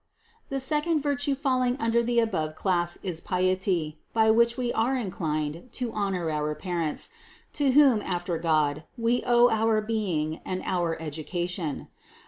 [0.49, 0.55] 561.
[0.57, 5.69] The second virtue falling under the above class is piety, by which we are inclined
[5.73, 7.11] to honor our parents,
[7.53, 11.87] to whom after God we owe our being and our education.